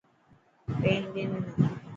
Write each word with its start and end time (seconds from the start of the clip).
پين 0.79 1.01
ڏي 1.13 1.23
منا. 1.35 1.67